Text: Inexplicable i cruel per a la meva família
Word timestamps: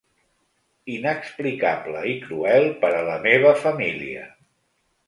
Inexplicable 0.93 2.01
i 2.15 2.17
cruel 2.25 2.67
per 2.83 2.93
a 2.95 3.05
la 3.13 3.21
meva 3.29 3.57
família 3.67 4.27